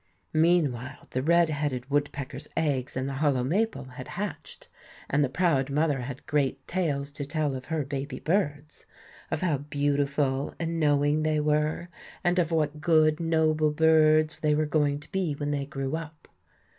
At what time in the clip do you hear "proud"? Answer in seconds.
5.29-5.69